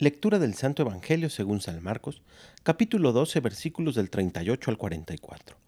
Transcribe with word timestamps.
Lectura 0.00 0.38
del 0.38 0.54
Santo 0.54 0.80
Evangelio 0.80 1.28
según 1.28 1.60
San 1.60 1.82
Marcos, 1.82 2.22
capítulo 2.62 3.12
12, 3.12 3.38
versículos 3.40 3.96
del 3.96 4.08
38 4.08 4.70
al 4.70 4.78
44. 4.78 5.58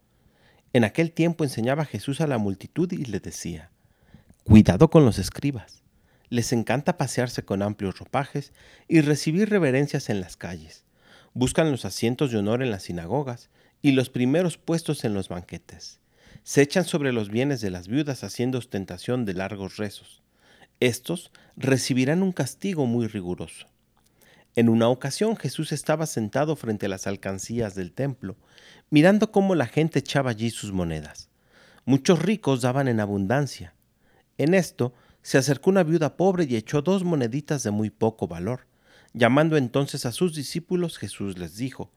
En 0.72 0.84
aquel 0.84 1.12
tiempo 1.12 1.44
enseñaba 1.44 1.84
Jesús 1.84 2.22
a 2.22 2.26
la 2.26 2.38
multitud 2.38 2.90
y 2.92 3.04
le 3.04 3.20
decía, 3.20 3.70
Cuidado 4.42 4.88
con 4.88 5.04
los 5.04 5.18
escribas. 5.18 5.82
Les 6.30 6.54
encanta 6.54 6.96
pasearse 6.96 7.44
con 7.44 7.60
amplios 7.60 7.98
ropajes 7.98 8.54
y 8.88 9.02
recibir 9.02 9.50
reverencias 9.50 10.08
en 10.08 10.22
las 10.22 10.38
calles. 10.38 10.86
Buscan 11.34 11.70
los 11.70 11.84
asientos 11.84 12.32
de 12.32 12.38
honor 12.38 12.62
en 12.62 12.70
las 12.70 12.84
sinagogas 12.84 13.50
y 13.82 13.92
los 13.92 14.08
primeros 14.08 14.56
puestos 14.56 15.04
en 15.04 15.12
los 15.12 15.28
banquetes. 15.28 16.00
Se 16.42 16.62
echan 16.62 16.86
sobre 16.86 17.12
los 17.12 17.28
bienes 17.28 17.60
de 17.60 17.68
las 17.68 17.86
viudas 17.86 18.24
haciendo 18.24 18.56
ostentación 18.56 19.26
de 19.26 19.34
largos 19.34 19.76
rezos. 19.76 20.22
Estos 20.80 21.32
recibirán 21.54 22.22
un 22.22 22.32
castigo 22.32 22.86
muy 22.86 23.08
riguroso. 23.08 23.71
En 24.54 24.68
una 24.68 24.88
ocasión 24.88 25.36
Jesús 25.36 25.72
estaba 25.72 26.04
sentado 26.06 26.56
frente 26.56 26.84
a 26.84 26.88
las 26.90 27.06
alcancías 27.06 27.74
del 27.74 27.92
templo, 27.92 28.36
mirando 28.90 29.32
cómo 29.32 29.54
la 29.54 29.66
gente 29.66 30.00
echaba 30.00 30.30
allí 30.30 30.50
sus 30.50 30.72
monedas. 30.72 31.30
Muchos 31.86 32.20
ricos 32.20 32.60
daban 32.60 32.86
en 32.86 33.00
abundancia. 33.00 33.74
En 34.36 34.52
esto 34.52 34.92
se 35.22 35.38
acercó 35.38 35.70
una 35.70 35.84
viuda 35.84 36.16
pobre 36.16 36.44
y 36.44 36.56
echó 36.56 36.82
dos 36.82 37.02
moneditas 37.02 37.62
de 37.62 37.70
muy 37.70 37.88
poco 37.88 38.28
valor. 38.28 38.66
Llamando 39.14 39.56
entonces 39.56 40.04
a 40.04 40.12
sus 40.12 40.34
discípulos, 40.34 40.98
Jesús 40.98 41.38
les 41.38 41.56
dijo, 41.56 41.90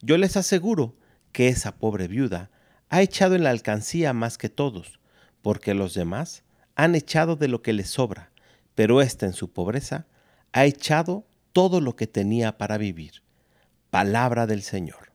Yo 0.00 0.18
les 0.18 0.36
aseguro 0.36 0.96
que 1.32 1.48
esa 1.48 1.78
pobre 1.78 2.06
viuda 2.06 2.50
ha 2.90 3.02
echado 3.02 3.34
en 3.34 3.42
la 3.42 3.50
alcancía 3.50 4.12
más 4.12 4.38
que 4.38 4.48
todos, 4.48 5.00
porque 5.42 5.74
los 5.74 5.94
demás 5.94 6.44
han 6.76 6.94
echado 6.94 7.34
de 7.34 7.48
lo 7.48 7.60
que 7.60 7.72
les 7.72 7.90
sobra, 7.90 8.30
pero 8.76 9.02
ésta 9.02 9.26
en 9.26 9.32
su 9.32 9.50
pobreza 9.52 10.06
ha 10.52 10.64
echado 10.64 11.26
todo 11.58 11.80
lo 11.80 11.96
que 11.96 12.06
tenía 12.06 12.56
para 12.56 12.78
vivir. 12.78 13.24
Palabra 13.90 14.46
del 14.46 14.62
Señor. 14.62 15.10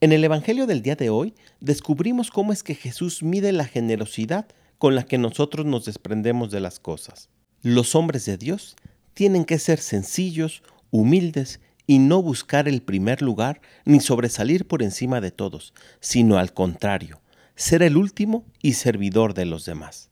En 0.00 0.12
el 0.12 0.24
Evangelio 0.24 0.66
del 0.66 0.80
día 0.80 0.96
de 0.96 1.10
hoy 1.10 1.34
descubrimos 1.60 2.30
cómo 2.30 2.54
es 2.54 2.62
que 2.62 2.74
Jesús 2.74 3.22
mide 3.22 3.52
la 3.52 3.66
generosidad 3.66 4.46
con 4.78 4.94
la 4.94 5.02
que 5.02 5.18
nosotros 5.18 5.66
nos 5.66 5.84
desprendemos 5.84 6.50
de 6.50 6.60
las 6.60 6.80
cosas. 6.80 7.28
Los 7.60 7.94
hombres 7.94 8.24
de 8.24 8.38
Dios 8.38 8.74
tienen 9.12 9.44
que 9.44 9.58
ser 9.58 9.78
sencillos, 9.78 10.62
humildes 10.90 11.60
y 11.86 11.98
no 11.98 12.22
buscar 12.22 12.68
el 12.68 12.80
primer 12.80 13.20
lugar 13.20 13.60
ni 13.84 14.00
sobresalir 14.00 14.66
por 14.66 14.82
encima 14.82 15.20
de 15.20 15.30
todos, 15.30 15.74
sino 16.00 16.38
al 16.38 16.54
contrario, 16.54 17.20
ser 17.54 17.82
el 17.82 17.98
último 17.98 18.46
y 18.62 18.72
servidor 18.72 19.34
de 19.34 19.44
los 19.44 19.66
demás. 19.66 20.08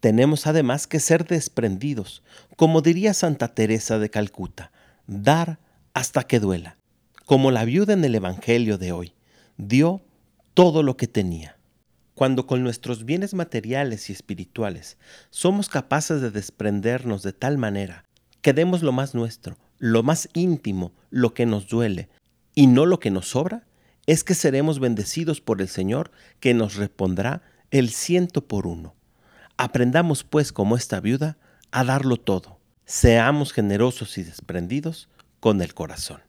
Tenemos 0.00 0.46
además 0.46 0.86
que 0.86 1.00
ser 1.00 1.26
desprendidos, 1.26 2.22
como 2.56 2.82
diría 2.82 3.14
Santa 3.14 3.54
Teresa 3.54 3.98
de 3.98 4.10
Calcuta, 4.10 4.72
dar 5.06 5.58
hasta 5.94 6.24
que 6.24 6.40
duela, 6.40 6.76
como 7.24 7.50
la 7.50 7.64
viuda 7.64 7.94
en 7.94 8.04
el 8.04 8.14
Evangelio 8.14 8.78
de 8.78 8.92
hoy, 8.92 9.14
dio 9.56 10.02
todo 10.54 10.82
lo 10.82 10.96
que 10.96 11.06
tenía. 11.06 11.56
Cuando 12.14 12.46
con 12.46 12.62
nuestros 12.62 13.04
bienes 13.04 13.34
materiales 13.34 14.08
y 14.08 14.12
espirituales 14.12 14.96
somos 15.30 15.68
capaces 15.68 16.22
de 16.22 16.30
desprendernos 16.30 17.22
de 17.22 17.32
tal 17.32 17.58
manera 17.58 18.04
que 18.42 18.52
demos 18.52 18.82
lo 18.82 18.92
más 18.92 19.14
nuestro, 19.14 19.58
lo 19.78 20.02
más 20.02 20.28
íntimo, 20.32 20.92
lo 21.10 21.34
que 21.34 21.46
nos 21.46 21.68
duele, 21.68 22.08
y 22.54 22.68
no 22.68 22.86
lo 22.86 23.00
que 23.00 23.10
nos 23.10 23.28
sobra, 23.28 23.66
es 24.06 24.24
que 24.24 24.34
seremos 24.34 24.80
bendecidos 24.80 25.40
por 25.40 25.60
el 25.60 25.68
Señor 25.68 26.10
que 26.40 26.54
nos 26.54 26.76
repondrá 26.76 27.42
el 27.70 27.90
ciento 27.90 28.46
por 28.46 28.66
uno. 28.66 28.95
Aprendamos 29.58 30.22
pues 30.22 30.52
como 30.52 30.76
esta 30.76 31.00
viuda 31.00 31.38
a 31.70 31.82
darlo 31.84 32.18
todo. 32.18 32.60
Seamos 32.84 33.52
generosos 33.52 34.18
y 34.18 34.22
desprendidos 34.22 35.08
con 35.40 35.62
el 35.62 35.72
corazón. 35.72 36.20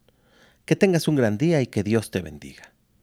Que 0.64 0.76
tengas 0.76 1.08
un 1.08 1.16
gran 1.16 1.36
día 1.36 1.60
y 1.60 1.66
que 1.66 1.82
Dios 1.82 2.10
te 2.10 2.22
bendiga. 2.22 2.72